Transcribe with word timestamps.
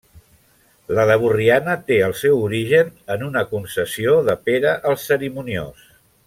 La 0.99 1.03
de 1.09 1.17
Borriana 1.23 1.75
té 1.91 1.99
el 2.07 2.15
seu 2.23 2.39
origen 2.47 2.89
en 3.17 3.27
una 3.29 3.45
concessió 3.53 4.17
de 4.31 4.37
Pere 4.49 4.73
el 4.93 4.99
Cerimoniós. 5.05 5.87